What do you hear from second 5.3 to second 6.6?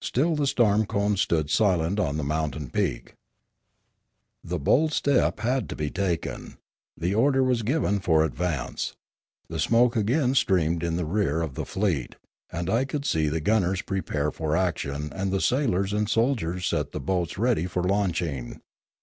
had to be taken;